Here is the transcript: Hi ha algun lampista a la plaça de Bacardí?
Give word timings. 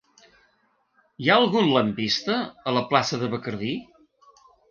Hi 1.25 1.29
ha 1.29 1.35
algun 1.41 1.69
lampista 1.75 2.39
a 2.71 2.75
la 2.79 2.83
plaça 2.93 3.19
de 3.25 3.31
Bacardí? 3.35 3.73